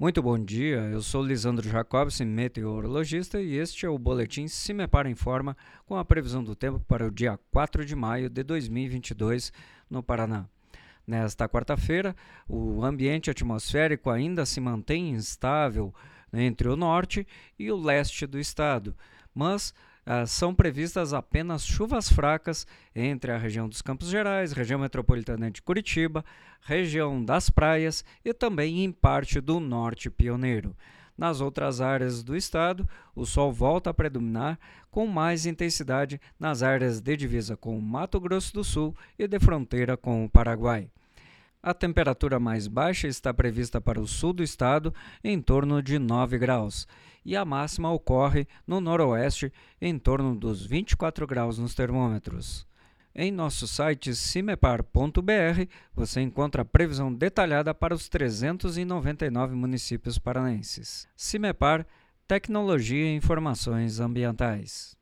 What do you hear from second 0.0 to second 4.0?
Muito bom dia, eu sou Lisandro Jacobson, meteorologista, e este é o